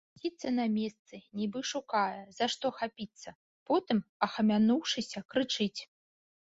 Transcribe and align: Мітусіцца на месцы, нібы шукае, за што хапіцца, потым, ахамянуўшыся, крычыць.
Мітусіцца 0.13 0.51
на 0.59 0.63
месцы, 0.77 1.19
нібы 1.41 1.61
шукае, 1.71 2.21
за 2.39 2.45
што 2.55 2.73
хапіцца, 2.81 3.29
потым, 3.69 3.99
ахамянуўшыся, 4.29 5.29
крычыць. 5.35 5.77